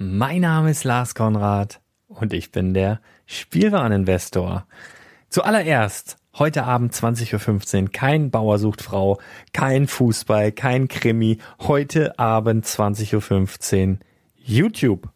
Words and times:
Mein 0.00 0.42
Name 0.42 0.70
ist 0.70 0.84
Lars 0.84 1.16
Konrad 1.16 1.80
und 2.06 2.32
ich 2.32 2.52
bin 2.52 2.72
der 2.72 3.00
Spielwareninvestor. 3.26 4.64
Zuallererst, 5.28 6.18
heute 6.38 6.62
Abend 6.62 6.94
20.15 6.94 7.82
Uhr, 7.82 7.88
kein 7.90 8.30
Bauer 8.30 8.60
sucht 8.60 8.80
Frau, 8.80 9.18
kein 9.52 9.88
Fußball, 9.88 10.52
kein 10.52 10.86
Krimi. 10.86 11.38
Heute 11.58 12.16
Abend 12.16 12.64
20.15 12.64 13.88
Uhr, 13.88 13.98
YouTube. 14.36 15.08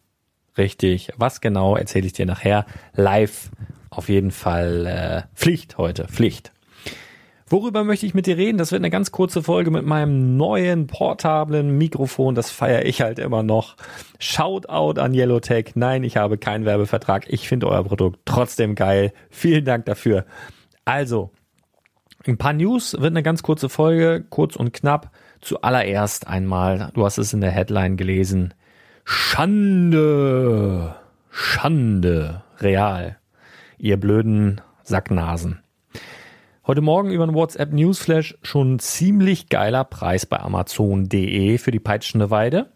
Richtig, 0.57 1.13
was 1.15 1.39
genau 1.39 1.77
erzähle 1.77 2.07
ich 2.07 2.13
dir 2.13 2.25
nachher 2.25 2.65
live. 2.93 3.51
Auf 3.89 4.09
jeden 4.09 4.31
Fall 4.31 4.85
äh, 4.85 5.21
Pflicht 5.33 5.77
heute, 5.77 6.09
Pflicht. 6.09 6.52
Worüber 7.47 7.83
möchte 7.83 8.05
ich 8.05 8.13
mit 8.13 8.25
dir 8.25 8.37
reden? 8.37 8.57
Das 8.57 8.71
wird 8.71 8.81
eine 8.81 8.89
ganz 8.89 9.11
kurze 9.11 9.43
Folge 9.43 9.69
mit 9.69 9.85
meinem 9.85 10.37
neuen 10.37 10.87
portablen 10.87 11.77
Mikrofon. 11.77 12.35
Das 12.35 12.51
feiere 12.51 12.85
ich 12.85 13.01
halt 13.01 13.19
immer 13.19 13.43
noch. 13.43 13.75
Shoutout 14.19 14.99
an 14.99 15.13
Yellowtech. 15.13 15.71
Nein, 15.75 16.03
ich 16.03 16.17
habe 16.17 16.37
keinen 16.37 16.65
Werbevertrag. 16.65 17.25
Ich 17.27 17.47
finde 17.47 17.67
euer 17.67 17.83
Produkt 17.83 18.19
trotzdem 18.25 18.75
geil. 18.75 19.13
Vielen 19.29 19.65
Dank 19.65 19.85
dafür. 19.85 20.25
Also, 20.85 21.31
ein 22.25 22.37
paar 22.37 22.53
News 22.53 22.93
wird 22.93 23.11
eine 23.11 23.23
ganz 23.23 23.43
kurze 23.43 23.67
Folge, 23.67 24.23
kurz 24.29 24.55
und 24.55 24.71
knapp. 24.73 25.11
Zuallererst 25.41 26.27
einmal, 26.27 26.91
du 26.93 27.03
hast 27.05 27.17
es 27.17 27.33
in 27.33 27.41
der 27.41 27.51
Headline 27.51 27.97
gelesen. 27.97 28.53
Schande. 29.03 30.95
Schande. 31.29 32.43
Real. 32.59 33.17
Ihr 33.77 33.99
blöden 33.99 34.61
Sacknasen. 34.83 35.62
Heute 36.65 36.79
Morgen 36.79 37.11
über 37.11 37.25
ein 37.25 37.33
WhatsApp 37.33 37.73
Newsflash 37.73 38.37
schon 38.41 38.75
ein 38.75 38.79
ziemlich 38.79 39.49
geiler 39.49 39.83
Preis 39.83 40.25
bei 40.25 40.39
Amazon.de 40.39 41.57
für 41.57 41.71
die 41.71 41.81
peitschende 41.81 42.29
Weide. 42.29 42.71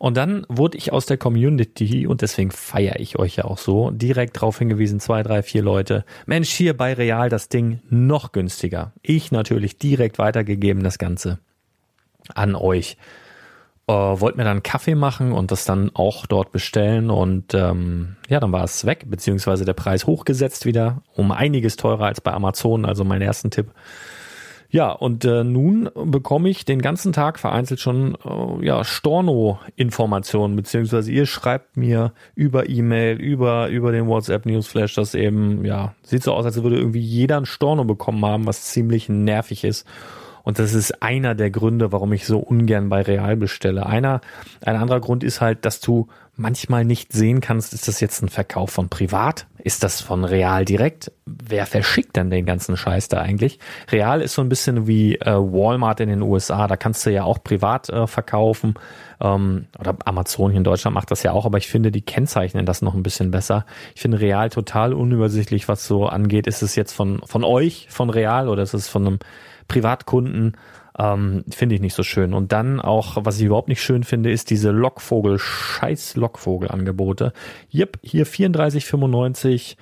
Und 0.00 0.16
dann 0.16 0.44
wurde 0.48 0.76
ich 0.76 0.92
aus 0.92 1.06
der 1.06 1.16
Community, 1.16 2.08
und 2.08 2.22
deswegen 2.22 2.50
feiere 2.50 2.98
ich 2.98 3.16
euch 3.16 3.36
ja 3.36 3.44
auch 3.44 3.58
so, 3.58 3.92
direkt 3.92 4.38
darauf 4.38 4.58
hingewiesen, 4.58 4.98
zwei, 4.98 5.22
drei, 5.22 5.44
vier 5.44 5.62
Leute. 5.62 6.04
Mensch, 6.26 6.50
hier 6.50 6.76
bei 6.76 6.92
Real 6.92 7.28
das 7.28 7.48
Ding 7.48 7.78
noch 7.88 8.32
günstiger. 8.32 8.92
Ich 9.00 9.30
natürlich 9.30 9.78
direkt 9.78 10.18
weitergegeben 10.18 10.82
das 10.82 10.98
Ganze 10.98 11.38
an 12.34 12.56
euch 12.56 12.96
äh, 13.86 13.92
wollte 13.92 14.38
mir 14.38 14.44
dann 14.44 14.62
Kaffee 14.62 14.94
machen 14.94 15.32
und 15.32 15.50
das 15.50 15.64
dann 15.64 15.90
auch 15.94 16.26
dort 16.26 16.52
bestellen 16.52 17.10
und 17.10 17.54
ähm, 17.54 18.16
ja, 18.28 18.40
dann 18.40 18.52
war 18.52 18.64
es 18.64 18.86
weg, 18.86 19.04
beziehungsweise 19.08 19.64
der 19.64 19.74
Preis 19.74 20.06
hochgesetzt 20.06 20.64
wieder, 20.66 21.02
um 21.14 21.32
einiges 21.32 21.76
teurer 21.76 22.06
als 22.06 22.20
bei 22.20 22.32
Amazon, 22.32 22.84
also 22.84 23.04
mein 23.04 23.22
ersten 23.22 23.50
Tipp. 23.50 23.72
Ja, 24.74 24.90
und 24.90 25.24
äh, 25.24 25.44
nun 25.44 25.88
bekomme 25.94 26.48
ich 26.48 26.64
den 26.64 26.82
ganzen 26.82 27.12
Tag 27.12 27.38
vereinzelt 27.38 27.78
schon 27.78 28.16
äh, 28.24 28.66
ja, 28.66 28.82
Storno-Informationen, 28.82 30.56
beziehungsweise 30.56 31.12
ihr 31.12 31.26
schreibt 31.26 31.76
mir 31.76 32.12
über 32.34 32.68
E-Mail, 32.68 33.20
über, 33.20 33.68
über 33.68 33.92
den 33.92 34.08
WhatsApp-Newsflash, 34.08 34.94
dass 34.94 35.14
eben, 35.14 35.64
ja, 35.64 35.94
sieht 36.02 36.24
so 36.24 36.32
aus, 36.32 36.44
als 36.44 36.60
würde 36.60 36.78
irgendwie 36.78 36.98
jeder 36.98 37.36
ein 37.36 37.46
Storno 37.46 37.84
bekommen 37.84 38.24
haben, 38.24 38.48
was 38.48 38.64
ziemlich 38.64 39.08
nervig 39.08 39.62
ist. 39.62 39.86
Und 40.44 40.58
das 40.58 40.74
ist 40.74 41.02
einer 41.02 41.34
der 41.34 41.50
Gründe, 41.50 41.90
warum 41.90 42.12
ich 42.12 42.26
so 42.26 42.38
ungern 42.38 42.90
bei 42.90 43.02
Real 43.02 43.36
bestelle. 43.36 43.86
Einer, 43.86 44.20
ein 44.64 44.76
anderer 44.76 45.00
Grund 45.00 45.24
ist 45.24 45.40
halt, 45.40 45.64
dass 45.64 45.80
du 45.80 46.06
manchmal 46.36 46.84
nicht 46.84 47.12
sehen 47.12 47.40
kannst, 47.40 47.72
ist 47.72 47.88
das 47.88 48.00
jetzt 48.00 48.22
ein 48.22 48.28
Verkauf 48.28 48.70
von 48.70 48.88
privat? 48.88 49.46
Ist 49.58 49.82
das 49.82 50.00
von 50.00 50.24
Real 50.24 50.64
direkt? 50.64 51.12
Wer 51.24 51.64
verschickt 51.64 52.16
denn 52.16 52.28
den 52.28 52.44
ganzen 52.44 52.76
Scheiß 52.76 53.08
da 53.08 53.20
eigentlich? 53.20 53.58
Real 53.90 54.20
ist 54.20 54.34
so 54.34 54.42
ein 54.42 54.48
bisschen 54.48 54.86
wie 54.86 55.14
äh, 55.16 55.32
Walmart 55.32 56.00
in 56.00 56.08
den 56.08 56.22
USA. 56.22 56.66
Da 56.66 56.76
kannst 56.76 57.06
du 57.06 57.10
ja 57.10 57.24
auch 57.24 57.42
privat 57.42 57.88
äh, 57.88 58.06
verkaufen. 58.06 58.74
Ähm, 59.20 59.66
oder 59.78 59.96
Amazon 60.04 60.50
hier 60.50 60.58
in 60.58 60.64
Deutschland 60.64 60.94
macht 60.94 61.10
das 61.10 61.22
ja 61.22 61.32
auch, 61.32 61.46
aber 61.46 61.58
ich 61.58 61.68
finde, 61.68 61.90
die 61.90 62.02
kennzeichnen 62.02 62.66
das 62.66 62.82
noch 62.82 62.94
ein 62.94 63.02
bisschen 63.02 63.30
besser. 63.30 63.64
Ich 63.94 64.02
finde 64.02 64.20
Real 64.20 64.50
total 64.50 64.92
unübersichtlich, 64.92 65.68
was 65.68 65.86
so 65.86 66.06
angeht. 66.06 66.46
Ist 66.46 66.62
es 66.62 66.74
jetzt 66.74 66.92
von, 66.92 67.20
von 67.24 67.44
euch, 67.44 67.86
von 67.90 68.10
Real, 68.10 68.48
oder 68.48 68.62
ist 68.62 68.74
es 68.74 68.88
von 68.88 69.06
einem 69.06 69.18
Privatkunden? 69.68 70.56
Ähm, 70.96 71.44
finde 71.50 71.74
ich 71.74 71.80
nicht 71.80 71.94
so 71.94 72.04
schön. 72.04 72.34
Und 72.34 72.52
dann 72.52 72.80
auch, 72.80 73.16
was 73.20 73.38
ich 73.38 73.46
überhaupt 73.46 73.68
nicht 73.68 73.82
schön 73.82 74.04
finde, 74.04 74.30
ist 74.30 74.50
diese 74.50 74.70
Lockvogel, 74.70 75.38
scheiß 75.38 76.16
Lockvogel-Angebote. 76.16 77.32
Yep, 77.72 77.98
hier 78.02 78.26
34,95 78.26 79.76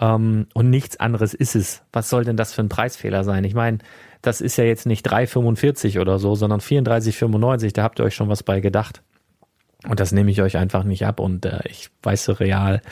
ähm, 0.00 0.46
und 0.52 0.70
nichts 0.70 1.00
anderes 1.00 1.32
ist 1.32 1.56
es. 1.56 1.82
Was 1.92 2.10
soll 2.10 2.24
denn 2.24 2.36
das 2.36 2.52
für 2.52 2.62
ein 2.62 2.68
Preisfehler 2.68 3.24
sein? 3.24 3.44
Ich 3.44 3.54
meine, 3.54 3.78
das 4.20 4.40
ist 4.40 4.56
ja 4.58 4.64
jetzt 4.64 4.86
nicht 4.86 5.10
3,45 5.10 6.00
oder 6.00 6.18
so, 6.18 6.34
sondern 6.34 6.60
34,95. 6.60 7.72
Da 7.72 7.82
habt 7.82 7.98
ihr 7.98 8.04
euch 8.04 8.14
schon 8.14 8.28
was 8.28 8.42
bei 8.42 8.60
gedacht. 8.60 9.02
Und 9.86 10.00
das 10.00 10.12
nehme 10.12 10.30
ich 10.30 10.42
euch 10.42 10.56
einfach 10.56 10.84
nicht 10.84 11.06
ab. 11.06 11.20
Und 11.20 11.46
äh, 11.46 11.60
ich 11.68 11.90
weiß 12.02 12.40
real, 12.40 12.82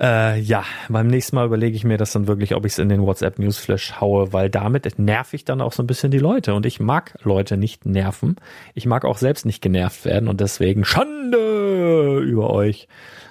äh, 0.00 0.40
ja, 0.40 0.64
beim 0.88 1.06
nächsten 1.06 1.36
Mal 1.36 1.46
überlege 1.46 1.76
ich 1.76 1.84
mir 1.84 1.98
das 1.98 2.12
dann 2.12 2.26
wirklich, 2.26 2.54
ob 2.54 2.64
ich 2.64 2.72
es 2.72 2.78
in 2.78 2.88
den 2.88 3.02
WhatsApp 3.02 3.38
Newsflash 3.38 4.00
haue, 4.00 4.32
weil 4.32 4.50
damit 4.50 4.98
nerv 4.98 5.34
ich 5.34 5.44
dann 5.44 5.60
auch 5.60 5.72
so 5.72 5.82
ein 5.82 5.86
bisschen 5.86 6.10
die 6.10 6.18
Leute. 6.18 6.54
Und 6.54 6.66
ich 6.66 6.80
mag 6.80 7.16
Leute 7.22 7.56
nicht 7.56 7.86
nerven. 7.86 8.36
Ich 8.74 8.86
mag 8.86 9.04
auch 9.04 9.18
selbst 9.18 9.46
nicht 9.46 9.62
genervt 9.62 10.04
werden 10.04 10.28
und 10.28 10.40
deswegen 10.40 10.84
Schande 10.84 12.18
über 12.18 12.50
euch. 12.50 12.88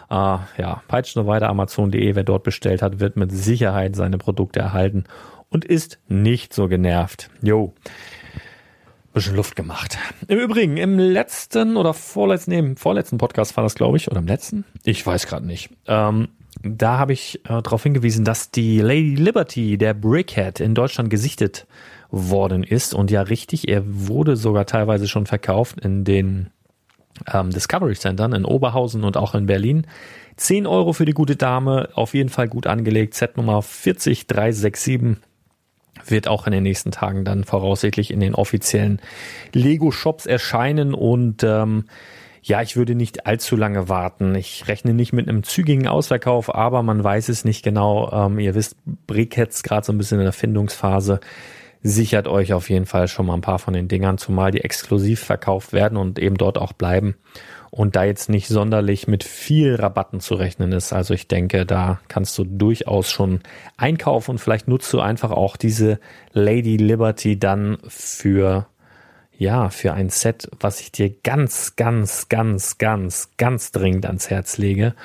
Uh, 0.10 0.39
ja, 0.57 0.83
peitscht 0.88 1.15
nur 1.15 1.25
weiter 1.25 1.50
Amazon.de. 1.50 2.15
Wer 2.15 2.24
dort 2.24 2.44
bestellt 2.44 2.81
hat, 2.81 3.00
wird 3.00 3.18
mit 3.18 3.31
Sicherheit 3.31 3.95
seine 3.95 4.18
Produkte 4.18 4.59
erhalten 4.59 5.06
und 5.50 5.66
ist 5.66 6.00
nicht 6.07 6.54
so 6.54 6.68
genervt. 6.68 7.30
Jo. 7.42 7.74
Bisschen 9.12 9.36
Luft 9.36 9.56
gemacht. 9.56 9.98
Im 10.27 10.39
Übrigen, 10.39 10.77
im 10.77 10.98
letzten 10.98 11.77
oder 11.77 11.94
vorletzten, 11.94 12.51
nee, 12.51 12.59
im 12.59 12.77
vorletzten 12.77 13.18
Podcast 13.18 13.56
war 13.57 13.63
das, 13.63 13.75
glaube 13.75 13.98
ich, 13.98 14.09
oder 14.09 14.19
im 14.19 14.27
letzten? 14.27 14.66
Ich 14.83 15.06
weiß 15.06 15.27
gerade 15.27 15.45
nicht. 15.45 15.69
Ähm, 15.88 16.30
da 16.63 16.98
habe 16.98 17.13
ich 17.13 17.42
äh, 17.45 17.62
darauf 17.62 17.83
hingewiesen, 17.83 18.24
dass 18.24 18.50
die 18.50 18.80
Lady 18.80 19.15
Liberty, 19.15 19.77
der 19.77 19.94
Brickhead, 19.94 20.60
in 20.60 20.74
Deutschland 20.74 21.10
gesichtet 21.10 21.68
worden 22.10 22.63
ist. 22.63 22.94
Und 22.94 23.12
ja, 23.12 23.21
richtig, 23.21 23.68
er 23.68 23.83
wurde 23.86 24.36
sogar 24.36 24.65
teilweise 24.65 25.07
schon 25.07 25.25
verkauft 25.25 25.80
in 25.81 26.06
den 26.06 26.51
ähm, 27.31 27.50
Discovery 27.50 27.95
Centern 27.95 28.33
in 28.33 28.45
Oberhausen 28.45 29.04
und 29.04 29.18
auch 29.18 29.36
in 29.36 29.45
Berlin. 29.45 29.86
10 30.38 30.65
Euro 30.65 30.94
für 30.94 31.06
die 31.06 31.13
gute 31.13 31.36
Dame, 31.36 31.89
auf 31.94 32.13
jeden 32.13 32.30
Fall 32.30 32.48
gut 32.48 32.66
angelegt. 32.66 33.13
Set 33.13 33.38
Nummer 33.38 33.62
40367 33.62 35.18
wird 36.06 36.27
auch 36.27 36.48
in 36.48 36.54
den 36.54 36.63
nächsten 36.63 36.92
Tagen 36.92 37.24
dann 37.24 37.44
voraussichtlich 37.44 38.09
in 38.09 38.19
den 38.19 38.33
offiziellen 38.36 39.00
Lego-Shops 39.54 40.25
erscheinen 40.25 40.94
und 40.94 41.44
ähm, 41.44 41.86
ja, 42.45 42.62
ich 42.62 42.75
würde 42.75 42.94
nicht 42.94 43.25
allzu 43.25 43.56
lange 43.56 43.88
warten. 43.88 44.36
Ich 44.36 44.68
rechne 44.68 44.94
nicht 44.94 45.13
mit 45.13 45.30
einem 45.30 45.44
zügigen 45.44 45.88
Ausverkauf, 45.88 46.54
aber 46.54 46.84
man 46.84 47.01
weiß 47.01 47.30
es 47.30 47.45
nicht 47.45 47.63
genau. 47.63 48.12
Ähm, 48.12 48.38
ihr 48.38 48.54
wisst, 48.54 48.75
Brickheads 49.07 49.63
gerade 49.63 49.86
so 49.86 49.94
ein 49.94 49.98
bisschen 49.98 50.19
in 50.19 50.25
der 50.25 50.34
Findungsphase. 50.34 51.22
Sichert 51.84 52.28
euch 52.28 52.51
auf 52.51 52.69
jeden 52.69 52.86
Fall 52.86 53.07
schon 53.07 53.28
mal 53.28 53.36
ein 53.36 53.42
paar 53.42 53.60
von 53.60 53.74
den 53.74 53.88
Dingern, 53.88 54.18
zumal 54.18 54.51
die 54.51 54.62
exklusiv 54.62 55.22
verkauft 55.22 55.72
werden 55.72 55.98
und 55.98 56.19
eben 56.19 56.36
dort 56.36 56.57
auch 56.57 56.74
bleiben. 56.74 57.16
Und 57.72 57.95
da 57.95 58.04
jetzt 58.04 58.30
nicht 58.30 58.50
sonderlich 58.50 59.07
mit 59.07 59.24
viel 59.24 59.75
Rabatten 59.75 60.19
zu 60.19 60.36
rechnen 60.36 60.74
ist. 60.74 60.92
Also 60.92 61.13
ich 61.13 61.30
denke, 61.30 61.66
da 61.66 62.01
kannst 62.10 62.38
du 62.38 62.44
durchaus 62.44 63.10
schon 63.10 63.40
einkaufen 63.78 64.31
und 64.31 64.38
vielleicht 64.38 64.68
nutzt 64.68 64.92
du 64.92 65.00
einfach 65.00 65.31
auch 65.31 65.56
diese 65.56 66.00
Lady 66.34 66.75
Liberty 66.78 67.40
dann 67.40 67.78
für 67.88 68.68
ja, 69.44 69.69
für 69.69 69.94
ein 69.94 70.10
Set, 70.10 70.50
was 70.60 70.80
ich 70.80 70.92
dir 70.92 71.13
ganz, 71.24 71.75
ganz, 71.75 72.30
ganz, 72.30 72.78
ganz, 72.78 73.30
ganz 73.38 73.72
dringend 73.72 74.06
ans 74.06 74.30
Herz 74.30 74.57
lege. 74.57 74.95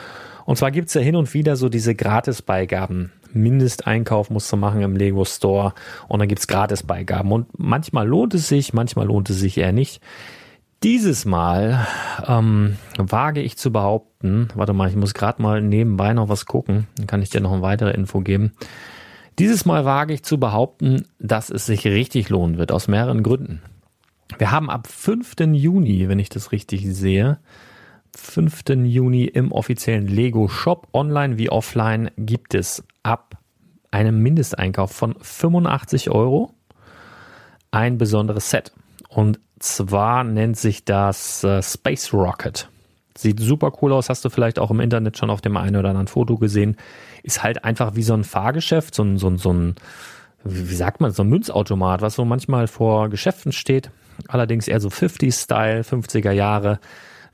Und 0.46 0.56
zwar 0.56 0.70
gibt's 0.70 0.94
ja 0.94 1.02
hin 1.02 1.16
und 1.16 1.34
wieder 1.34 1.56
so 1.56 1.68
diese 1.68 1.94
Gratisbeigaben. 1.94 3.12
Mindesteinkauf 3.34 4.30
musst 4.30 4.50
du 4.50 4.56
machen 4.56 4.80
im 4.80 4.96
Lego 4.96 5.24
Store 5.26 5.74
und 6.08 6.20
dann 6.20 6.28
gibt's 6.28 6.46
Gratisbeigaben. 6.46 7.30
Und 7.30 7.58
manchmal 7.58 8.08
lohnt 8.08 8.32
es 8.32 8.48
sich, 8.48 8.72
manchmal 8.72 9.06
lohnt 9.06 9.28
es 9.28 9.38
sich 9.38 9.58
eher 9.58 9.72
nicht. 9.72 10.00
Dieses 10.84 11.24
Mal 11.24 11.86
ähm, 12.26 12.76
wage 12.96 13.42
ich 13.42 13.58
zu 13.58 13.72
behaupten, 13.72 14.48
warte 14.54 14.72
mal, 14.72 14.88
ich 14.88 14.96
muss 14.96 15.12
gerade 15.12 15.42
mal 15.42 15.60
nebenbei 15.60 16.14
noch 16.14 16.28
was 16.28 16.46
gucken, 16.46 16.86
dann 16.96 17.08
kann 17.08 17.20
ich 17.20 17.30
dir 17.30 17.40
noch 17.40 17.52
eine 17.52 17.62
weitere 17.62 17.90
Info 17.90 18.20
geben. 18.20 18.52
Dieses 19.40 19.64
Mal 19.64 19.84
wage 19.84 20.14
ich 20.14 20.22
zu 20.22 20.38
behaupten, 20.38 21.06
dass 21.18 21.50
es 21.50 21.66
sich 21.66 21.84
richtig 21.84 22.28
lohnen 22.28 22.58
wird, 22.58 22.72
aus 22.72 22.88
mehreren 22.88 23.22
Gründen. 23.22 23.60
Wir 24.36 24.50
haben 24.50 24.68
ab 24.68 24.86
5. 24.86 25.36
Juni, 25.52 26.08
wenn 26.08 26.18
ich 26.18 26.28
das 26.28 26.52
richtig 26.52 26.86
sehe, 26.86 27.38
5. 28.14 28.62
Juni 28.84 29.24
im 29.24 29.52
offiziellen 29.52 30.06
Lego 30.06 30.48
Shop, 30.48 30.88
online 30.92 31.38
wie 31.38 31.50
offline, 31.50 32.10
gibt 32.16 32.54
es 32.54 32.84
ab 33.02 33.36
einem 33.90 34.22
Mindesteinkauf 34.22 34.92
von 34.92 35.14
85 35.20 36.10
Euro 36.10 36.52
ein 37.70 37.96
besonderes 37.96 38.50
Set. 38.50 38.72
Und 39.08 39.40
zwar 39.58 40.24
nennt 40.24 40.56
sich 40.56 40.84
das 40.84 41.42
äh, 41.44 41.62
Space 41.62 42.12
Rocket. 42.12 42.68
Sieht 43.16 43.40
super 43.40 43.72
cool 43.80 43.92
aus, 43.92 44.10
hast 44.10 44.24
du 44.24 44.30
vielleicht 44.30 44.58
auch 44.58 44.70
im 44.70 44.80
Internet 44.80 45.18
schon 45.18 45.30
auf 45.30 45.40
dem 45.40 45.56
einen 45.56 45.76
oder 45.76 45.88
anderen 45.88 46.06
Foto 46.06 46.36
gesehen. 46.36 46.76
Ist 47.22 47.42
halt 47.42 47.64
einfach 47.64 47.96
wie 47.96 48.02
so 48.02 48.14
ein 48.14 48.24
Fahrgeschäft, 48.24 48.94
so 48.94 49.02
ein, 49.02 49.16
so 49.16 49.28
ein, 49.28 49.38
so 49.38 49.52
ein 49.52 49.74
wie 50.44 50.74
sagt 50.74 51.00
man, 51.00 51.10
so 51.10 51.24
ein 51.24 51.28
Münzautomat, 51.28 52.00
was 52.00 52.14
so 52.14 52.24
manchmal 52.24 52.68
vor 52.68 53.08
Geschäften 53.08 53.52
steht 53.52 53.90
allerdings 54.26 54.68
eher 54.68 54.80
so 54.80 54.88
50-Style, 54.88 55.82
50er 55.82 56.32
Jahre. 56.32 56.80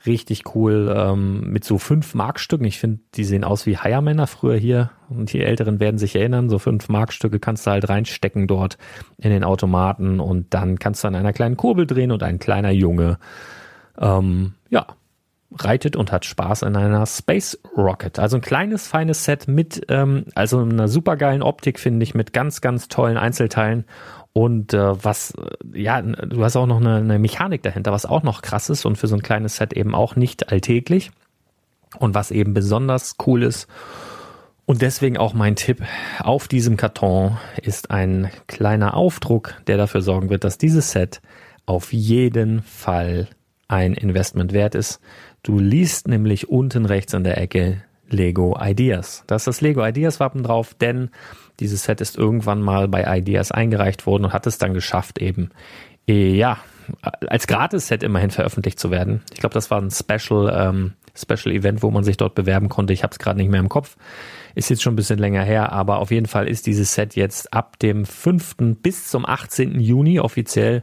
Richtig 0.06 0.54
cool, 0.54 0.94
ähm, 0.94 1.50
mit 1.50 1.64
so 1.64 1.78
fünf 1.78 2.14
Markstücken. 2.14 2.66
Ich 2.66 2.78
finde, 2.78 3.00
die 3.14 3.24
sehen 3.24 3.42
aus 3.42 3.64
wie 3.64 3.78
Heiermänner 3.78 4.26
früher 4.26 4.56
hier. 4.56 4.90
Und 5.08 5.32
die 5.32 5.40
Älteren 5.40 5.80
werden 5.80 5.96
sich 5.96 6.14
erinnern. 6.14 6.50
So 6.50 6.58
fünf 6.58 6.90
Markstücke 6.90 7.40
kannst 7.40 7.66
du 7.66 7.70
halt 7.70 7.88
reinstecken 7.88 8.46
dort 8.46 8.76
in 9.16 9.30
den 9.30 9.44
Automaten. 9.44 10.20
Und 10.20 10.52
dann 10.52 10.78
kannst 10.78 11.04
du 11.04 11.08
an 11.08 11.14
einer 11.14 11.32
kleinen 11.32 11.56
Kurbel 11.56 11.86
drehen 11.86 12.12
und 12.12 12.22
ein 12.22 12.38
kleiner 12.38 12.70
Junge, 12.70 13.18
ähm, 13.98 14.52
ja, 14.68 14.86
reitet 15.56 15.96
und 15.96 16.12
hat 16.12 16.24
Spaß 16.24 16.62
in 16.62 16.76
einer 16.76 17.06
Space 17.06 17.58
Rocket. 17.76 18.18
Also 18.18 18.36
ein 18.36 18.42
kleines, 18.42 18.86
feines 18.86 19.24
Set 19.24 19.48
mit, 19.48 19.86
ähm, 19.88 20.26
also 20.34 20.60
einer 20.60 20.88
supergeilen 20.88 21.42
Optik, 21.42 21.78
finde 21.78 22.02
ich, 22.02 22.14
mit 22.14 22.32
ganz, 22.32 22.60
ganz 22.60 22.88
tollen 22.88 23.16
Einzelteilen 23.16 23.84
und 24.34 24.74
äh, 24.74 25.04
was, 25.04 25.32
äh, 25.34 25.80
ja, 25.80 26.02
du 26.02 26.42
hast 26.42 26.56
auch 26.56 26.66
noch 26.66 26.80
eine, 26.80 26.96
eine 26.96 27.20
Mechanik 27.20 27.62
dahinter, 27.62 27.92
was 27.92 28.04
auch 28.04 28.24
noch 28.24 28.42
krass 28.42 28.68
ist 28.68 28.84
und 28.84 28.98
für 28.98 29.06
so 29.06 29.14
ein 29.14 29.22
kleines 29.22 29.56
Set 29.56 29.72
eben 29.72 29.94
auch 29.94 30.16
nicht 30.16 30.50
alltäglich. 30.50 31.10
Und 32.00 32.16
was 32.16 32.32
eben 32.32 32.54
besonders 32.54 33.14
cool 33.24 33.44
ist. 33.44 33.68
Und 34.66 34.82
deswegen 34.82 35.16
auch 35.16 35.32
mein 35.32 35.54
Tipp 35.54 35.84
auf 36.18 36.48
diesem 36.48 36.76
Karton 36.76 37.36
ist 37.62 37.92
ein 37.92 38.32
kleiner 38.48 38.94
Aufdruck, 38.96 39.54
der 39.68 39.76
dafür 39.76 40.02
sorgen 40.02 40.28
wird, 40.28 40.42
dass 40.42 40.58
dieses 40.58 40.90
Set 40.90 41.22
auf 41.66 41.92
jeden 41.92 42.62
Fall 42.62 43.28
ein 43.68 43.94
Investment 43.94 44.52
wert 44.52 44.74
ist. 44.74 45.00
Du 45.44 45.60
liest 45.60 46.08
nämlich 46.08 46.48
unten 46.48 46.84
rechts 46.86 47.14
an 47.14 47.22
der 47.22 47.38
Ecke 47.38 47.84
Lego 48.08 48.58
Ideas. 48.60 49.22
Da 49.28 49.36
ist 49.36 49.46
das 49.46 49.60
Lego 49.60 49.86
Ideas 49.86 50.18
Wappen 50.18 50.42
drauf, 50.42 50.74
denn 50.74 51.10
dieses 51.60 51.84
Set 51.84 52.00
ist 52.00 52.16
irgendwann 52.16 52.60
mal 52.60 52.88
bei 52.88 53.18
Ideas 53.18 53.52
eingereicht 53.52 54.06
worden 54.06 54.26
und 54.26 54.32
hat 54.32 54.46
es 54.46 54.58
dann 54.58 54.74
geschafft, 54.74 55.20
eben, 55.20 55.50
äh, 56.08 56.34
ja, 56.34 56.58
als 57.26 57.46
Gratis-Set 57.46 58.02
immerhin 58.02 58.30
veröffentlicht 58.30 58.78
zu 58.78 58.90
werden. 58.90 59.22
Ich 59.32 59.40
glaube, 59.40 59.54
das 59.54 59.70
war 59.70 59.80
ein 59.80 59.90
Special, 59.90 60.52
ähm, 60.54 60.92
Special 61.14 61.54
Event, 61.54 61.82
wo 61.82 61.90
man 61.90 62.04
sich 62.04 62.16
dort 62.16 62.34
bewerben 62.34 62.68
konnte. 62.68 62.92
Ich 62.92 63.02
habe 63.02 63.12
es 63.12 63.18
gerade 63.18 63.38
nicht 63.38 63.50
mehr 63.50 63.60
im 63.60 63.68
Kopf. 63.68 63.96
Ist 64.54 64.68
jetzt 64.68 64.82
schon 64.82 64.92
ein 64.92 64.96
bisschen 64.96 65.18
länger 65.18 65.42
her, 65.42 65.72
aber 65.72 65.98
auf 65.98 66.10
jeden 66.10 66.26
Fall 66.26 66.48
ist 66.48 66.66
dieses 66.66 66.94
Set 66.94 67.16
jetzt 67.16 67.52
ab 67.52 67.78
dem 67.78 68.04
5. 68.04 68.76
bis 68.82 69.08
zum 69.08 69.24
18. 69.24 69.80
Juni 69.80 70.20
offiziell 70.20 70.82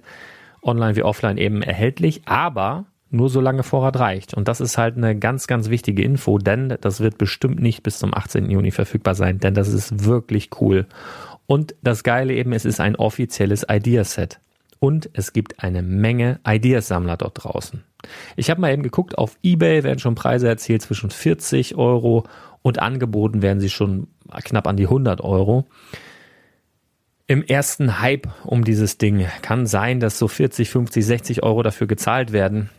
online 0.63 0.95
wie 0.95 1.03
offline 1.03 1.37
eben 1.37 1.61
erhältlich. 1.61 2.21
Aber 2.25 2.85
nur 3.11 3.29
solange 3.29 3.63
Vorrat 3.63 3.99
reicht. 3.99 4.33
Und 4.33 4.47
das 4.47 4.61
ist 4.61 4.77
halt 4.77 4.97
eine 4.97 5.17
ganz, 5.17 5.47
ganz 5.47 5.69
wichtige 5.69 6.01
Info, 6.01 6.37
denn 6.37 6.77
das 6.81 6.99
wird 6.99 7.17
bestimmt 7.17 7.61
nicht 7.61 7.83
bis 7.83 7.99
zum 7.99 8.13
18. 8.13 8.49
Juni 8.49 8.71
verfügbar 8.71 9.15
sein, 9.15 9.39
denn 9.39 9.53
das 9.53 9.67
ist 9.67 10.05
wirklich 10.05 10.49
cool. 10.59 10.87
Und 11.45 11.75
das 11.81 12.03
Geile 12.03 12.33
eben, 12.33 12.53
es 12.53 12.65
ist 12.65 12.79
ein 12.79 12.95
offizielles 12.95 13.65
Ideaset. 13.69 14.39
Und 14.79 15.09
es 15.13 15.33
gibt 15.33 15.63
eine 15.63 15.83
Menge 15.83 16.39
Ideasammler 16.47 17.17
dort 17.17 17.43
draußen. 17.43 17.83
Ich 18.35 18.49
habe 18.49 18.61
mal 18.61 18.73
eben 18.73 18.81
geguckt, 18.81 19.17
auf 19.17 19.37
Ebay 19.43 19.83
werden 19.83 19.99
schon 19.99 20.15
Preise 20.15 20.47
erzielt 20.47 20.81
zwischen 20.81 21.11
40 21.11 21.75
Euro 21.75 22.23
und 22.63 22.79
angeboten 22.79 23.41
werden 23.41 23.59
sie 23.59 23.69
schon 23.69 24.07
knapp 24.43 24.67
an 24.67 24.77
die 24.77 24.85
100 24.85 25.21
Euro. 25.21 25.67
Im 27.27 27.43
ersten 27.43 28.01
Hype 28.01 28.27
um 28.43 28.63
dieses 28.63 28.97
Ding 28.97 29.25
kann 29.41 29.67
sein, 29.67 29.99
dass 29.99 30.17
so 30.17 30.27
40, 30.27 30.69
50, 30.69 31.05
60 31.05 31.43
Euro 31.43 31.63
dafür 31.63 31.87
gezahlt 31.87 32.31
werden. 32.31 32.69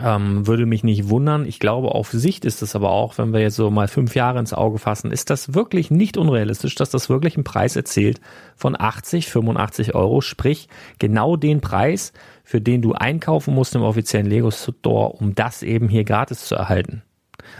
Ähm, 0.00 0.46
würde 0.46 0.66
mich 0.66 0.84
nicht 0.84 1.08
wundern. 1.08 1.46
Ich 1.46 1.60
glaube, 1.60 1.94
auf 1.94 2.10
Sicht 2.10 2.44
ist 2.44 2.60
es 2.60 2.76
aber 2.76 2.90
auch, 2.90 3.16
wenn 3.16 3.32
wir 3.32 3.40
jetzt 3.40 3.56
so 3.56 3.70
mal 3.70 3.88
fünf 3.88 4.14
Jahre 4.14 4.38
ins 4.38 4.52
Auge 4.52 4.78
fassen, 4.78 5.10
ist 5.10 5.30
das 5.30 5.54
wirklich 5.54 5.90
nicht 5.90 6.18
unrealistisch, 6.18 6.74
dass 6.74 6.90
das 6.90 7.08
wirklich 7.08 7.36
einen 7.36 7.44
Preis 7.44 7.74
erzielt 7.74 8.20
von 8.54 8.78
80, 8.78 9.28
85 9.28 9.94
Euro, 9.94 10.20
sprich 10.20 10.68
genau 10.98 11.36
den 11.36 11.62
Preis, 11.62 12.12
für 12.44 12.60
den 12.60 12.82
du 12.82 12.92
einkaufen 12.92 13.54
musst 13.54 13.74
im 13.74 13.82
offiziellen 13.82 14.26
Lego 14.26 14.50
Store, 14.50 15.12
um 15.12 15.34
das 15.34 15.62
eben 15.62 15.88
hier 15.88 16.04
gratis 16.04 16.44
zu 16.44 16.54
erhalten. 16.54 17.02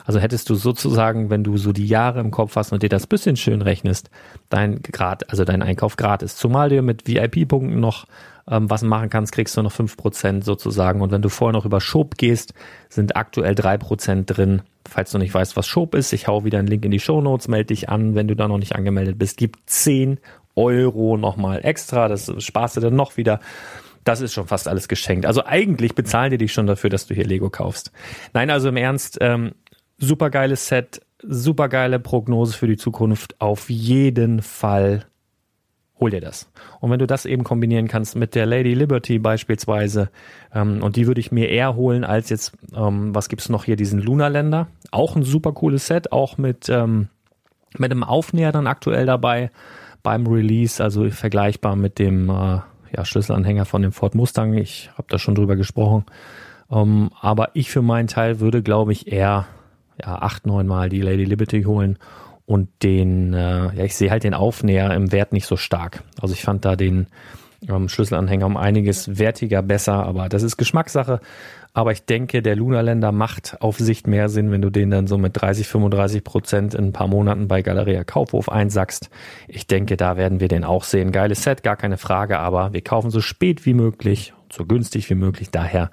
Also 0.04 0.20
hättest 0.20 0.50
du 0.50 0.54
sozusagen, 0.54 1.30
wenn 1.30 1.44
du 1.44 1.56
so 1.56 1.72
die 1.72 1.86
Jahre 1.86 2.20
im 2.20 2.30
Kopf 2.30 2.56
hast 2.56 2.72
und 2.72 2.82
dir 2.82 2.88
das 2.88 3.06
bisschen 3.06 3.36
schön 3.36 3.62
rechnest, 3.62 4.10
dein 4.50 4.82
Grad, 4.82 5.30
also 5.30 5.44
dein 5.44 5.62
Einkauf 5.62 5.96
gratis. 5.96 6.36
Zumal 6.36 6.68
du 6.68 6.82
mit 6.82 7.06
VIP-Punkten 7.06 7.80
noch 7.80 8.06
ähm, 8.50 8.70
was 8.70 8.82
machen 8.82 9.10
kannst, 9.10 9.32
kriegst 9.32 9.56
du 9.56 9.62
noch 9.62 9.72
fünf 9.72 9.96
Prozent 9.96 10.44
sozusagen. 10.44 11.00
Und 11.00 11.10
wenn 11.10 11.22
du 11.22 11.28
vorher 11.28 11.52
noch 11.52 11.64
über 11.64 11.80
Schob 11.80 12.16
gehst, 12.16 12.54
sind 12.88 13.16
aktuell 13.16 13.54
drei 13.54 13.78
Prozent 13.78 14.36
drin. 14.36 14.62
Falls 14.88 15.10
du 15.10 15.18
nicht 15.18 15.34
weißt, 15.34 15.56
was 15.56 15.66
Schob 15.66 15.94
ist, 15.94 16.12
ich 16.12 16.28
hau 16.28 16.44
wieder 16.44 16.58
einen 16.58 16.68
Link 16.68 16.84
in 16.84 16.90
die 16.90 17.00
Show 17.00 17.20
Notes, 17.20 17.48
melde 17.48 17.66
dich 17.66 17.88
an, 17.88 18.14
wenn 18.14 18.28
du 18.28 18.36
da 18.36 18.48
noch 18.48 18.58
nicht 18.58 18.74
angemeldet 18.74 19.18
bist. 19.18 19.36
Gib 19.36 19.56
zehn 19.66 20.18
Euro 20.56 21.16
nochmal 21.16 21.60
extra, 21.62 22.08
das 22.08 22.32
sparst 22.38 22.76
du 22.76 22.80
dann 22.80 22.96
noch 22.96 23.16
wieder. 23.16 23.40
Das 24.04 24.20
ist 24.20 24.32
schon 24.32 24.46
fast 24.46 24.68
alles 24.68 24.88
geschenkt. 24.88 25.26
Also 25.26 25.44
eigentlich 25.44 25.94
bezahlen 25.94 26.30
die 26.30 26.38
dich 26.38 26.52
schon 26.52 26.66
dafür, 26.66 26.88
dass 26.88 27.06
du 27.06 27.14
hier 27.14 27.26
Lego 27.26 27.50
kaufst. 27.50 27.92
Nein, 28.32 28.48
also 28.48 28.68
im 28.68 28.76
Ernst, 28.76 29.18
ähm, 29.20 29.52
super 29.98 30.30
geiles 30.30 30.66
Set, 30.68 31.02
super 31.22 31.68
geile 31.68 32.00
Prognose 32.00 32.56
für 32.56 32.66
die 32.66 32.76
Zukunft. 32.76 33.40
Auf 33.40 33.68
jeden 33.68 34.40
Fall 34.40 35.04
hol 36.00 36.10
dir 36.10 36.20
das. 36.20 36.50
Und 36.80 36.90
wenn 36.90 36.98
du 36.98 37.06
das 37.06 37.26
eben 37.26 37.44
kombinieren 37.44 37.88
kannst 37.88 38.16
mit 38.16 38.34
der 38.34 38.46
Lady 38.46 38.74
Liberty 38.74 39.18
beispielsweise, 39.18 40.10
ähm, 40.54 40.82
und 40.82 40.96
die 40.96 41.06
würde 41.06 41.20
ich 41.20 41.32
mir 41.32 41.48
eher 41.48 41.74
holen 41.74 42.04
als 42.04 42.30
jetzt, 42.30 42.52
ähm, 42.74 43.14
was 43.14 43.28
gibt's 43.28 43.48
noch 43.48 43.64
hier, 43.64 43.76
diesen 43.76 44.00
Lunaländer. 44.00 44.68
Auch 44.90 45.16
ein 45.16 45.22
super 45.22 45.52
cooles 45.52 45.86
Set, 45.86 46.12
auch 46.12 46.38
mit, 46.38 46.68
ähm, 46.68 47.08
mit 47.76 47.90
einem 47.90 48.04
Aufnäher 48.04 48.52
dann 48.52 48.66
aktuell 48.66 49.06
dabei 49.06 49.50
beim 50.02 50.26
Release, 50.26 50.82
also 50.82 51.10
vergleichbar 51.10 51.76
mit 51.76 51.98
dem 51.98 52.30
äh, 52.30 52.60
ja, 52.96 53.04
Schlüsselanhänger 53.04 53.64
von 53.64 53.82
dem 53.82 53.92
Ford 53.92 54.14
Mustang. 54.14 54.54
Ich 54.54 54.90
habe 54.96 55.08
da 55.08 55.18
schon 55.18 55.34
drüber 55.34 55.56
gesprochen. 55.56 56.04
Ähm, 56.70 57.10
aber 57.20 57.50
ich 57.54 57.70
für 57.70 57.82
meinen 57.82 58.08
Teil 58.08 58.40
würde, 58.40 58.62
glaube 58.62 58.92
ich, 58.92 59.10
eher 59.10 59.46
ja, 60.00 60.22
acht, 60.22 60.46
neun 60.46 60.66
Mal 60.66 60.88
die 60.88 61.00
Lady 61.00 61.24
Liberty 61.24 61.64
holen 61.64 61.98
und 62.48 62.70
den, 62.82 63.34
äh, 63.34 63.74
ja, 63.74 63.84
ich 63.84 63.94
sehe 63.94 64.10
halt 64.10 64.24
den 64.24 64.32
Aufnäher 64.32 64.94
im 64.94 65.12
Wert 65.12 65.34
nicht 65.34 65.44
so 65.44 65.58
stark. 65.58 66.02
Also 66.18 66.32
ich 66.32 66.40
fand 66.40 66.64
da 66.64 66.76
den 66.76 67.06
ähm, 67.68 67.90
Schlüsselanhänger 67.90 68.46
um 68.46 68.56
einiges 68.56 69.18
wertiger 69.18 69.60
besser, 69.60 70.06
aber 70.06 70.30
das 70.30 70.42
ist 70.42 70.56
Geschmackssache. 70.56 71.20
Aber 71.74 71.92
ich 71.92 72.06
denke, 72.06 72.40
der 72.40 72.56
Lunaländer 72.56 73.12
macht 73.12 73.58
auf 73.60 73.76
Sicht 73.76 74.06
mehr 74.06 74.30
Sinn, 74.30 74.50
wenn 74.50 74.62
du 74.62 74.70
den 74.70 74.90
dann 74.90 75.06
so 75.06 75.18
mit 75.18 75.38
30, 75.38 75.68
35 75.68 76.24
Prozent 76.24 76.74
in 76.74 76.86
ein 76.86 76.92
paar 76.92 77.06
Monaten 77.06 77.48
bei 77.48 77.60
Galeria 77.60 78.02
Kaufhof 78.02 78.48
einsackst. 78.48 79.10
Ich 79.46 79.66
denke, 79.66 79.98
da 79.98 80.16
werden 80.16 80.40
wir 80.40 80.48
den 80.48 80.64
auch 80.64 80.84
sehen. 80.84 81.12
Geiles 81.12 81.42
Set, 81.42 81.62
gar 81.62 81.76
keine 81.76 81.98
Frage, 81.98 82.38
aber 82.38 82.72
wir 82.72 82.80
kaufen 82.80 83.10
so 83.10 83.20
spät 83.20 83.66
wie 83.66 83.74
möglich, 83.74 84.32
so 84.50 84.64
günstig 84.64 85.10
wie 85.10 85.16
möglich. 85.16 85.50
Daher 85.50 85.90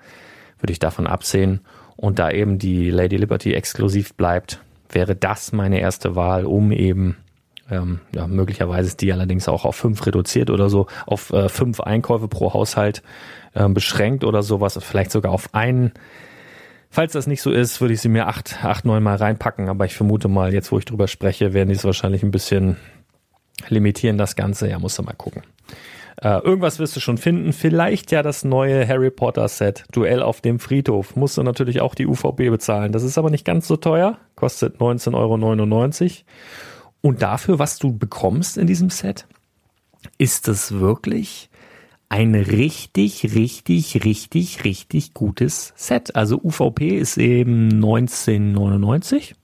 würde 0.59 0.71
ich 0.71 0.79
davon 0.79 1.05
absehen. 1.05 1.59
Und 1.97 2.17
da 2.17 2.31
eben 2.31 2.59
die 2.59 2.91
Lady 2.91 3.17
Liberty 3.17 3.53
exklusiv 3.53 4.13
bleibt, 4.13 4.61
wäre 4.95 5.15
das 5.15 5.51
meine 5.51 5.79
erste 5.79 6.15
Wahl, 6.15 6.45
um 6.45 6.71
eben 6.71 7.17
ähm, 7.69 7.99
ja, 8.13 8.27
möglicherweise 8.27 8.87
ist 8.87 9.01
die 9.01 9.11
allerdings 9.11 9.47
auch 9.47 9.65
auf 9.65 9.75
fünf 9.75 10.05
reduziert 10.05 10.49
oder 10.49 10.69
so, 10.69 10.87
auf 11.05 11.31
äh, 11.31 11.49
fünf 11.49 11.79
Einkäufe 11.79 12.27
pro 12.27 12.53
Haushalt 12.53 13.01
äh, 13.53 13.67
beschränkt 13.67 14.23
oder 14.23 14.43
sowas, 14.43 14.77
vielleicht 14.81 15.11
sogar 15.11 15.31
auf 15.31 15.53
einen. 15.53 15.91
Falls 16.89 17.13
das 17.13 17.27
nicht 17.27 17.41
so 17.41 17.51
ist, 17.51 17.81
würde 17.81 17.93
ich 17.93 18.01
sie 18.01 18.09
mir 18.09 18.27
acht, 18.27 18.63
acht, 18.63 18.85
neun 18.85 19.03
Mal 19.03 19.15
reinpacken, 19.15 19.67
aber 19.67 19.85
ich 19.85 19.95
vermute 19.95 20.27
mal, 20.27 20.53
jetzt 20.53 20.71
wo 20.71 20.77
ich 20.77 20.85
drüber 20.85 21.07
spreche, 21.07 21.53
werden 21.53 21.69
die 21.69 21.75
es 21.75 21.83
wahrscheinlich 21.83 22.23
ein 22.23 22.31
bisschen 22.31 22.77
limitieren, 23.67 24.17
das 24.17 24.35
Ganze. 24.35 24.69
Ja, 24.69 24.79
musst 24.79 24.97
du 24.97 25.03
mal 25.03 25.13
gucken. 25.13 25.43
Äh, 26.21 26.39
irgendwas 26.39 26.79
wirst 26.79 26.95
du 26.95 26.99
schon 26.99 27.17
finden. 27.17 27.53
Vielleicht 27.53 28.11
ja 28.11 28.23
das 28.23 28.43
neue 28.43 28.87
Harry 28.87 29.11
Potter 29.11 29.47
Set. 29.47 29.83
Duell 29.91 30.21
auf 30.21 30.41
dem 30.41 30.59
Friedhof. 30.59 31.15
Musst 31.15 31.37
du 31.37 31.43
natürlich 31.43 31.81
auch 31.81 31.95
die 31.95 32.07
UVP 32.07 32.49
bezahlen. 32.49 32.91
Das 32.91 33.03
ist 33.03 33.17
aber 33.17 33.29
nicht 33.29 33.45
ganz 33.45 33.67
so 33.67 33.75
teuer. 33.75 34.17
Kostet 34.35 34.77
19,99 34.77 35.13
Euro. 35.15 36.09
Und 37.01 37.21
dafür, 37.21 37.59
was 37.59 37.77
du 37.77 37.97
bekommst 37.97 38.57
in 38.57 38.67
diesem 38.67 38.89
Set, 38.89 39.27
ist 40.17 40.47
es 40.47 40.79
wirklich 40.79 41.49
ein 42.09 42.35
richtig, 42.35 43.35
richtig, 43.35 44.05
richtig, 44.05 44.63
richtig 44.63 45.13
gutes 45.13 45.73
Set. 45.75 46.15
Also 46.15 46.39
UVP 46.41 46.97
ist 46.97 47.17
eben 47.17 47.73
1999 47.73 49.35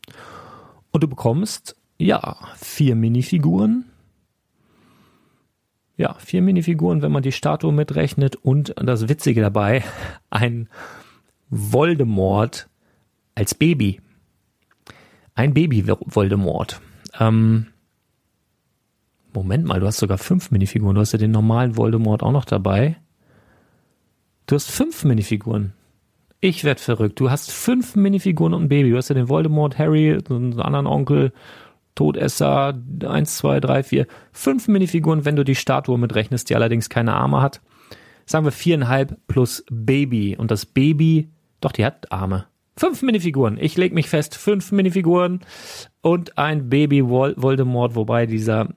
und 0.91 1.03
du 1.03 1.07
bekommst 1.07 1.75
ja 1.97 2.37
vier 2.57 2.95
Minifiguren, 2.95 3.90
ja, 6.01 6.15
vier 6.15 6.41
Minifiguren, 6.41 7.03
wenn 7.03 7.11
man 7.11 7.21
die 7.21 7.31
Statue 7.31 7.71
mitrechnet 7.71 8.35
und 8.35 8.73
das 8.75 9.07
Witzige 9.07 9.41
dabei, 9.41 9.83
ein 10.31 10.67
Voldemort 11.49 12.67
als 13.35 13.53
Baby. 13.53 14.01
Ein 15.35 15.53
Baby-Voldemort. 15.53 16.81
Ähm, 17.19 17.67
Moment 19.31 19.65
mal, 19.65 19.79
du 19.79 19.85
hast 19.85 19.97
sogar 19.97 20.17
fünf 20.17 20.49
Minifiguren. 20.51 20.95
Du 20.95 21.01
hast 21.01 21.13
ja 21.13 21.19
den 21.19 21.31
normalen 21.31 21.77
Voldemort 21.77 22.23
auch 22.23 22.31
noch 22.31 22.45
dabei. 22.45 22.97
Du 24.47 24.55
hast 24.55 24.71
fünf 24.71 25.05
Minifiguren. 25.05 25.73
Ich 26.41 26.63
werd 26.63 26.79
verrückt. 26.79 27.19
Du 27.19 27.29
hast 27.29 27.51
fünf 27.51 27.95
Minifiguren 27.95 28.55
und 28.55 28.63
ein 28.63 28.69
Baby. 28.69 28.89
Du 28.89 28.97
hast 28.97 29.09
ja 29.09 29.15
den 29.15 29.29
Voldemort, 29.29 29.77
Harry, 29.77 30.17
einen 30.29 30.59
anderen 30.59 30.87
Onkel, 30.87 31.31
Todesser, 31.95 32.73
eins, 33.05 33.37
zwei, 33.37 33.59
drei, 33.59 33.83
vier, 33.83 34.07
fünf 34.31 34.67
Minifiguren, 34.67 35.25
wenn 35.25 35.35
du 35.35 35.43
die 35.43 35.55
Statue 35.55 35.97
mitrechnest, 35.97 36.49
die 36.49 36.55
allerdings 36.55 36.89
keine 36.89 37.13
Arme 37.13 37.41
hat. 37.41 37.61
Sagen 38.25 38.45
wir 38.45 38.51
viereinhalb 38.51 39.17
plus 39.27 39.65
Baby. 39.69 40.37
Und 40.37 40.51
das 40.51 40.65
Baby, 40.65 41.29
doch, 41.59 41.71
die 41.71 41.85
hat 41.85 42.11
Arme. 42.11 42.45
Fünf 42.77 43.01
Minifiguren. 43.01 43.57
Ich 43.59 43.77
leg 43.77 43.93
mich 43.93 44.07
fest, 44.07 44.35
fünf 44.35 44.71
Minifiguren 44.71 45.41
und 46.01 46.37
ein 46.37 46.69
Baby 46.69 47.03
Voldemort, 47.05 47.95
wobei 47.95 48.25
dieser, 48.25 48.69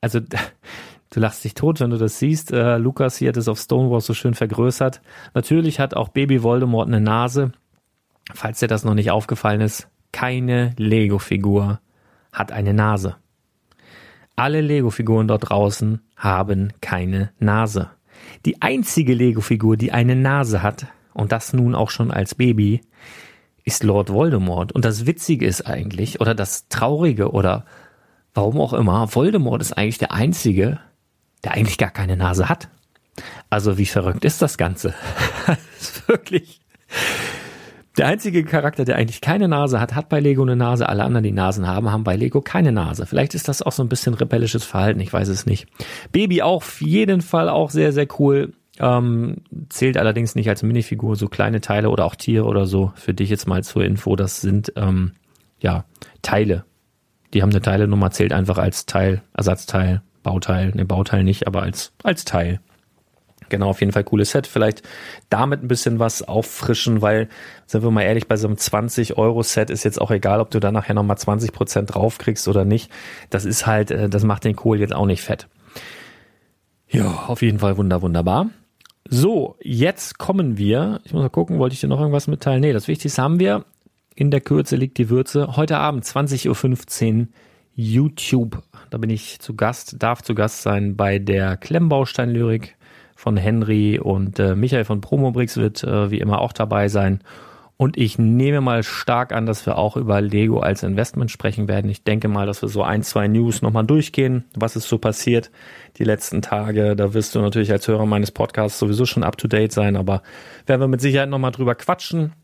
also 0.00 0.20
du 1.10 1.20
lachst 1.20 1.44
dich 1.44 1.54
tot, 1.54 1.80
wenn 1.80 1.90
du 1.90 1.96
das 1.96 2.18
siehst. 2.18 2.52
Äh, 2.52 2.76
Lukas 2.76 3.16
hier 3.16 3.28
hat 3.28 3.38
es 3.38 3.48
auf 3.48 3.58
Stonewall 3.58 4.02
so 4.02 4.12
schön 4.12 4.34
vergrößert. 4.34 5.00
Natürlich 5.32 5.80
hat 5.80 5.94
auch 5.94 6.08
Baby 6.08 6.42
Voldemort 6.42 6.88
eine 6.88 7.00
Nase. 7.00 7.52
Falls 8.34 8.60
dir 8.60 8.68
das 8.68 8.84
noch 8.84 8.94
nicht 8.94 9.10
aufgefallen 9.10 9.62
ist, 9.62 9.88
keine 10.12 10.74
Lego-Figur 10.76 11.80
hat 12.32 12.52
eine 12.52 12.74
Nase. 12.74 13.16
Alle 14.36 14.60
Lego-Figuren 14.60 15.28
dort 15.28 15.50
draußen 15.50 16.00
haben 16.16 16.72
keine 16.80 17.30
Nase. 17.38 17.90
Die 18.44 18.62
einzige 18.62 19.14
Lego-Figur, 19.14 19.76
die 19.76 19.92
eine 19.92 20.14
Nase 20.14 20.62
hat, 20.62 20.86
und 21.12 21.32
das 21.32 21.52
nun 21.52 21.74
auch 21.74 21.90
schon 21.90 22.12
als 22.12 22.36
Baby, 22.36 22.80
ist 23.64 23.82
Lord 23.82 24.10
Voldemort. 24.10 24.72
Und 24.72 24.84
das 24.84 25.06
Witzige 25.06 25.46
ist 25.46 25.66
eigentlich, 25.66 26.20
oder 26.20 26.34
das 26.34 26.68
Traurige, 26.68 27.32
oder 27.32 27.64
warum 28.34 28.60
auch 28.60 28.72
immer, 28.72 29.12
Voldemort 29.14 29.60
ist 29.60 29.76
eigentlich 29.76 29.98
der 29.98 30.12
Einzige, 30.12 30.78
der 31.44 31.52
eigentlich 31.52 31.78
gar 31.78 31.90
keine 31.90 32.16
Nase 32.16 32.48
hat. 32.48 32.68
Also 33.50 33.78
wie 33.78 33.86
verrückt 33.86 34.24
ist 34.24 34.42
das 34.42 34.58
Ganze? 34.58 34.94
das 35.46 35.58
ist 35.80 36.08
wirklich 36.08 36.60
der 37.98 38.06
einzige 38.06 38.44
Charakter, 38.44 38.84
der 38.84 38.96
eigentlich 38.96 39.20
keine 39.20 39.48
Nase 39.48 39.80
hat, 39.80 39.94
hat 39.94 40.08
bei 40.08 40.20
Lego 40.20 40.42
eine 40.42 40.56
Nase. 40.56 40.88
Alle 40.88 41.04
anderen, 41.04 41.24
die 41.24 41.32
Nasen 41.32 41.66
haben, 41.66 41.90
haben 41.90 42.04
bei 42.04 42.16
Lego 42.16 42.40
keine 42.40 42.72
Nase. 42.72 43.06
Vielleicht 43.06 43.34
ist 43.34 43.48
das 43.48 43.62
auch 43.62 43.72
so 43.72 43.82
ein 43.82 43.88
bisschen 43.88 44.14
rebellisches 44.14 44.64
Verhalten, 44.64 45.00
ich 45.00 45.12
weiß 45.12 45.28
es 45.28 45.46
nicht. 45.46 45.66
Baby 46.12 46.42
auch 46.42 46.58
auf 46.58 46.80
jeden 46.80 47.20
Fall 47.20 47.48
auch 47.48 47.70
sehr, 47.70 47.92
sehr 47.92 48.08
cool. 48.18 48.52
Ähm, 48.80 49.36
zählt 49.68 49.96
allerdings 49.96 50.34
nicht 50.34 50.48
als 50.48 50.64
Minifigur, 50.64 51.14
so 51.14 51.28
kleine 51.28 51.60
Teile 51.60 51.90
oder 51.90 52.04
auch 52.04 52.16
Tiere 52.16 52.46
oder 52.46 52.66
so. 52.66 52.92
Für 52.96 53.14
dich 53.14 53.30
jetzt 53.30 53.46
mal 53.46 53.62
zur 53.62 53.84
Info, 53.84 54.16
das 54.16 54.40
sind 54.40 54.72
ähm, 54.74 55.12
ja 55.60 55.84
Teile. 56.20 56.64
Die 57.32 57.42
haben 57.42 57.50
eine 57.50 57.62
Teilenummer, 57.62 58.10
zählt 58.10 58.32
einfach 58.32 58.58
als 58.58 58.86
Teil, 58.86 59.22
Ersatzteil, 59.34 60.02
Bauteil, 60.24 60.72
ne 60.74 60.84
Bauteil 60.84 61.22
nicht, 61.22 61.46
aber 61.46 61.62
als 61.62 61.92
als 62.02 62.24
Teil. 62.24 62.60
Genau, 63.48 63.70
auf 63.70 63.80
jeden 63.80 63.92
Fall 63.92 64.04
cooles 64.04 64.30
Set. 64.30 64.46
Vielleicht 64.46 64.82
damit 65.30 65.62
ein 65.62 65.68
bisschen 65.68 65.98
was 65.98 66.26
auffrischen, 66.26 67.02
weil, 67.02 67.28
sind 67.66 67.82
wir 67.82 67.90
mal 67.90 68.02
ehrlich, 68.02 68.28
bei 68.28 68.36
so 68.36 68.48
einem 68.48 68.56
20-Euro-Set 68.56 69.70
ist 69.70 69.84
jetzt 69.84 70.00
auch 70.00 70.10
egal, 70.10 70.40
ob 70.40 70.50
du 70.50 70.60
da 70.60 70.72
nachher 70.72 70.94
nochmal 70.94 71.16
20% 71.16 71.82
draufkriegst 71.82 72.48
oder 72.48 72.64
nicht. 72.64 72.90
Das 73.30 73.44
ist 73.44 73.66
halt, 73.66 73.90
äh, 73.90 74.08
das 74.08 74.24
macht 74.24 74.44
den 74.44 74.56
Kohl 74.56 74.80
jetzt 74.80 74.94
auch 74.94 75.06
nicht 75.06 75.22
fett. 75.22 75.48
Ja, 76.88 77.24
auf 77.26 77.42
jeden 77.42 77.58
Fall 77.58 77.76
wunder, 77.76 78.02
wunderbar. 78.02 78.50
So, 79.10 79.56
jetzt 79.62 80.18
kommen 80.18 80.58
wir. 80.58 81.00
Ich 81.04 81.12
muss 81.12 81.22
mal 81.22 81.28
gucken, 81.30 81.58
wollte 81.58 81.74
ich 81.74 81.80
dir 81.80 81.88
noch 81.88 82.00
irgendwas 82.00 82.26
mitteilen? 82.26 82.60
Nee, 82.60 82.72
das 82.72 82.88
Wichtigste 82.88 83.22
haben 83.22 83.40
wir. 83.40 83.64
In 84.14 84.30
der 84.30 84.40
Kürze 84.40 84.76
liegt 84.76 84.98
die 84.98 85.10
Würze. 85.10 85.56
Heute 85.56 85.78
Abend, 85.78 86.04
20.15 86.04 87.20
Uhr, 87.20 87.26
YouTube. 87.74 88.62
Da 88.90 88.98
bin 88.98 89.10
ich 89.10 89.38
zu 89.38 89.54
Gast, 89.54 89.96
darf 90.02 90.22
zu 90.22 90.34
Gast 90.34 90.62
sein 90.62 90.96
bei 90.96 91.18
der 91.18 91.56
Klemmbaustein-Lyrik 91.56 92.76
von 93.18 93.36
Henry 93.36 93.98
und 93.98 94.38
äh, 94.38 94.54
Michael 94.54 94.84
von 94.84 95.00
Promobrix 95.00 95.56
wird 95.56 95.82
äh, 95.82 96.12
wie 96.12 96.20
immer 96.20 96.40
auch 96.40 96.52
dabei 96.52 96.86
sein. 96.86 97.18
Und 97.76 97.96
ich 97.96 98.16
nehme 98.16 98.60
mal 98.60 98.84
stark 98.84 99.32
an, 99.32 99.44
dass 99.44 99.66
wir 99.66 99.76
auch 99.76 99.96
über 99.96 100.20
Lego 100.20 100.60
als 100.60 100.84
Investment 100.84 101.28
sprechen 101.28 101.66
werden. 101.66 101.90
Ich 101.90 102.04
denke 102.04 102.28
mal, 102.28 102.46
dass 102.46 102.62
wir 102.62 102.68
so 102.68 102.84
ein, 102.84 103.02
zwei 103.02 103.26
News 103.26 103.60
nochmal 103.60 103.84
durchgehen, 103.84 104.44
was 104.54 104.76
ist 104.76 104.88
so 104.88 104.98
passiert 104.98 105.50
die 105.96 106.04
letzten 106.04 106.42
Tage. 106.42 106.94
Da 106.94 107.12
wirst 107.12 107.34
du 107.34 107.40
natürlich 107.40 107.72
als 107.72 107.88
Hörer 107.88 108.06
meines 108.06 108.30
Podcasts 108.30 108.78
sowieso 108.78 109.04
schon 109.04 109.24
up 109.24 109.36
to 109.36 109.48
date 109.48 109.72
sein, 109.72 109.96
aber 109.96 110.22
werden 110.66 110.80
wir 110.80 110.88
mit 110.88 111.00
Sicherheit 111.00 111.28
nochmal 111.28 111.50
drüber 111.50 111.74
quatschen. 111.74 112.34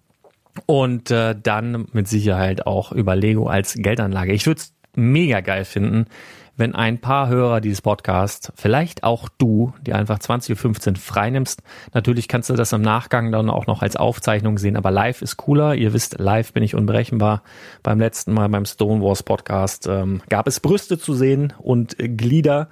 Und 0.66 1.12
äh, 1.12 1.36
dann 1.40 1.86
mit 1.92 2.08
Sicherheit 2.08 2.66
auch 2.66 2.90
über 2.90 3.14
Lego 3.14 3.46
als 3.46 3.74
Geldanlage. 3.74 4.32
Ich 4.32 4.46
würde 4.46 4.60
es 4.60 4.74
mega 4.96 5.40
geil 5.40 5.64
finden, 5.64 6.06
wenn 6.56 6.74
ein 6.74 7.00
paar 7.00 7.28
Hörer 7.28 7.60
dieses 7.60 7.82
Podcasts, 7.82 8.52
vielleicht 8.54 9.04
auch 9.04 9.28
du, 9.38 9.72
die 9.82 9.92
einfach 9.92 10.18
20.15 10.18 10.90
Uhr 10.90 10.96
freinimmst. 10.96 11.62
Natürlich 11.92 12.28
kannst 12.28 12.50
du 12.50 12.54
das 12.54 12.72
im 12.72 12.82
Nachgang 12.82 13.32
dann 13.32 13.50
auch 13.50 13.66
noch 13.66 13.82
als 13.82 13.96
Aufzeichnung 13.96 14.58
sehen, 14.58 14.76
aber 14.76 14.90
live 14.90 15.22
ist 15.22 15.36
cooler. 15.36 15.74
Ihr 15.74 15.92
wisst, 15.92 16.18
live 16.18 16.52
bin 16.52 16.62
ich 16.62 16.74
unberechenbar. 16.74 17.42
Beim 17.82 17.98
letzten 17.98 18.32
Mal 18.32 18.48
beim 18.48 18.66
Stonewalls 18.66 19.22
Podcast 19.22 19.86
ähm, 19.86 20.22
gab 20.28 20.46
es 20.46 20.60
Brüste 20.60 20.98
zu 20.98 21.14
sehen 21.14 21.52
und 21.58 21.96
Glieder 21.98 22.68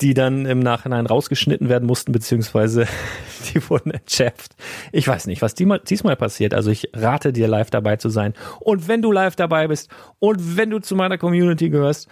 die 0.00 0.14
dann 0.14 0.46
im 0.46 0.60
Nachhinein 0.60 1.06
rausgeschnitten 1.06 1.68
werden 1.68 1.86
mussten, 1.86 2.12
beziehungsweise 2.12 2.86
die 3.54 3.68
wurden 3.68 3.90
entschärft. 3.90 4.56
Ich 4.92 5.06
weiß 5.06 5.26
nicht, 5.26 5.42
was 5.42 5.54
diesmal 5.54 6.16
passiert. 6.16 6.54
Also 6.54 6.70
ich 6.70 6.90
rate 6.94 7.32
dir, 7.32 7.48
live 7.48 7.70
dabei 7.70 7.96
zu 7.96 8.08
sein. 8.08 8.34
Und 8.60 8.88
wenn 8.88 9.02
du 9.02 9.12
live 9.12 9.36
dabei 9.36 9.68
bist 9.68 9.90
und 10.18 10.56
wenn 10.56 10.70
du 10.70 10.78
zu 10.78 10.96
meiner 10.96 11.18
Community 11.18 11.68
gehörst, 11.68 12.08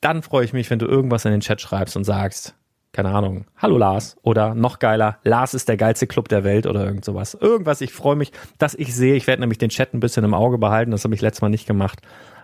dann 0.00 0.22
freue 0.22 0.44
ich 0.44 0.52
mich, 0.52 0.70
wenn 0.70 0.78
du 0.78 0.86
irgendwas 0.86 1.24
in 1.24 1.32
den 1.32 1.40
Chat 1.40 1.60
schreibst 1.60 1.96
und 1.96 2.04
sagst, 2.04 2.54
keine 2.92 3.10
Ahnung, 3.10 3.44
hallo 3.56 3.78
Lars 3.78 4.16
oder 4.22 4.54
noch 4.54 4.80
geiler, 4.80 5.18
Lars 5.22 5.54
ist 5.54 5.68
der 5.68 5.76
geilste 5.76 6.08
Club 6.08 6.28
der 6.28 6.42
Welt 6.42 6.66
oder 6.66 6.84
irgend 6.84 7.04
sowas. 7.04 7.34
Irgendwas, 7.34 7.80
ich 7.80 7.92
freue 7.92 8.16
mich, 8.16 8.32
dass 8.58 8.74
ich 8.74 8.94
sehe, 8.94 9.14
ich 9.14 9.26
werde 9.28 9.40
nämlich 9.40 9.58
den 9.58 9.70
Chat 9.70 9.94
ein 9.94 10.00
bisschen 10.00 10.24
im 10.24 10.34
Auge 10.34 10.58
behalten, 10.58 10.90
das 10.90 11.04
habe 11.04 11.14
ich 11.14 11.20
letztes 11.20 11.42
Mal 11.42 11.50
nicht 11.50 11.66
gemacht, 11.66 12.00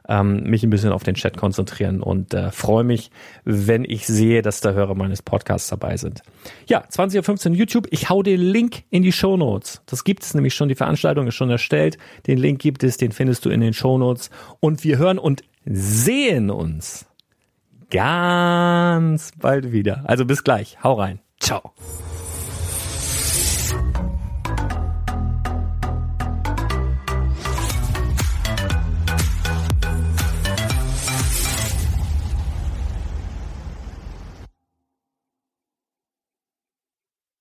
ähm, 0.09 0.45
mich 0.45 0.63
ein 0.63 0.71
bisschen 0.71 0.93
auf 0.93 1.03
den 1.03 1.17
Chat 1.17 1.37
konzentrieren 1.37 2.01
und 2.01 2.33
äh, 2.33 2.53
freue 2.53 2.85
mich, 2.85 3.11
wenn 3.45 3.85
ich 3.85 4.07
sehe, 4.07 4.41
dass 4.41 4.61
da 4.61 4.71
Hörer 4.73 4.95
meines 4.95 5.21
Podcasts 5.21 5.69
dabei 5.69 5.97
sind. 5.97 6.23
Ja, 6.69 6.85
20.15 6.85 7.51
Uhr 7.51 7.57
YouTube, 7.57 7.89
ich 7.91 8.09
hau 8.09 8.23
den 8.23 8.41
Link 8.41 8.85
in 8.91 9.03
die 9.03 9.11
Show 9.11 9.37
Notes. 9.37 9.83
Das 9.87 10.05
gibt 10.05 10.23
es 10.23 10.35
nämlich 10.35 10.55
schon, 10.55 10.69
die 10.69 10.77
Veranstaltung 10.77 11.27
ist 11.27 11.35
schon 11.35 11.51
erstellt, 11.51 11.99
den 12.29 12.39
Link 12.39 12.61
gibt 12.61 12.85
es, 12.85 12.99
den 12.99 13.11
findest 13.11 13.45
du 13.45 13.51
in 13.51 13.61
den 13.61 13.73
Show 13.73 13.99
Notes 13.99 14.31
und 14.61 14.85
wir 14.85 14.99
hören 14.99 15.19
und 15.19 15.43
sehen 15.65 16.51
uns 16.51 17.07
ganz 17.91 19.33
bald 19.39 19.73
wieder. 19.73 20.05
Also 20.07 20.25
bis 20.25 20.45
gleich. 20.45 20.79
Hau 20.83 20.95
rein. 20.95 21.21
Ciao. 21.41 21.73